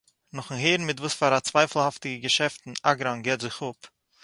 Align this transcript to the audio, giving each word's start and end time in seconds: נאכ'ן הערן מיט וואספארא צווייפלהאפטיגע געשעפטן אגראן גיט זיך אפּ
נאכ'ן 0.35 0.55
הערן 0.57 0.85
מיט 0.85 0.99
וואספארא 0.99 1.39
צווייפלהאפטיגע 1.39 2.21
געשעפטן 2.23 2.71
אגראן 2.91 3.19
גיט 3.25 3.41
זיך 3.41 3.57
אפּ 3.63 3.79